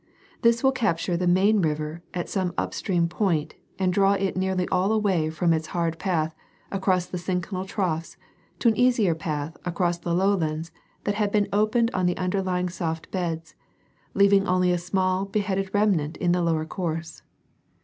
[0.41, 4.67] This will capture the main river at some up stream point, and draw it nearly
[4.69, 6.33] all away from its hard path
[6.71, 8.17] across the synclinal troughs
[8.57, 10.71] to an easier path across the low lands
[11.03, 13.53] that had been opened on the underlying softer beds,
[14.15, 17.21] leaving only a small beheaded remnant in the lower course.